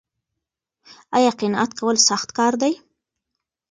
ایا 1.17 1.31
قناعت 1.39 1.71
کول 1.79 1.95
سخت 2.09 2.29
کار 2.37 2.53
دی؟ 2.61 2.73